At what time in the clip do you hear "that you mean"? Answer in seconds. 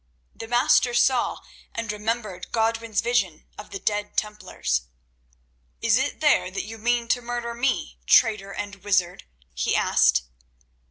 6.49-7.07